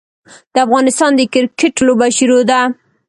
[0.53, 2.61] د افغانستان د کرکیټ لوبه شروع ده.